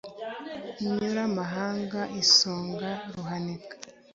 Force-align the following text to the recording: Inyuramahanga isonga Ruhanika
Inyuramahanga 0.83 2.01
isonga 2.21 2.89
Ruhanika 3.15 3.73